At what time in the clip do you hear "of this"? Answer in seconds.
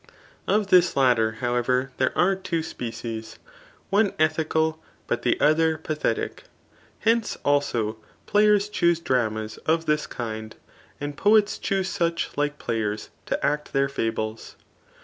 0.47-0.95, 9.67-10.07